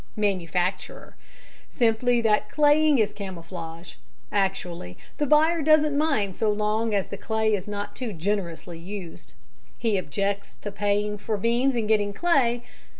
MANUFACTURER: 0.15 1.15
Simply 1.69 2.21
that 2.21 2.49
claying 2.49 2.97
is 2.97 3.13
camouflage. 3.13 3.97
Actually 4.31 4.97
the 5.19 5.27
buyer 5.27 5.61
doesn't 5.61 5.95
mind 5.95 6.35
so 6.35 6.49
long 6.49 6.95
as 6.95 7.09
the 7.09 7.17
clay 7.17 7.53
is 7.53 7.67
not 7.67 7.95
too 7.95 8.11
generously 8.11 8.79
used. 8.79 9.35
He 9.77 9.99
objects 9.99 10.55
to 10.61 10.71
paying 10.71 11.19
for 11.19 11.37
beans 11.37 11.75
and 11.75 11.87
getting 11.87 12.13
clay. 12.13 12.63